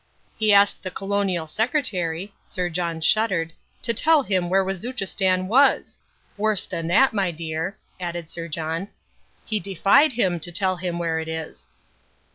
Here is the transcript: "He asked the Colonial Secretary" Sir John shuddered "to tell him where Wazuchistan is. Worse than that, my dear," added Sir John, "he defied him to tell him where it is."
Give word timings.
"He 0.35 0.51
asked 0.51 0.81
the 0.81 0.89
Colonial 0.89 1.45
Secretary" 1.45 2.33
Sir 2.43 2.69
John 2.69 3.01
shuddered 3.01 3.53
"to 3.83 3.93
tell 3.93 4.23
him 4.23 4.49
where 4.49 4.65
Wazuchistan 4.65 5.47
is. 5.77 5.99
Worse 6.37 6.65
than 6.65 6.87
that, 6.87 7.13
my 7.13 7.29
dear," 7.29 7.77
added 7.99 8.31
Sir 8.31 8.47
John, 8.47 8.87
"he 9.45 9.59
defied 9.59 10.13
him 10.13 10.39
to 10.39 10.51
tell 10.51 10.77
him 10.77 10.97
where 10.97 11.19
it 11.19 11.27
is." 11.27 11.67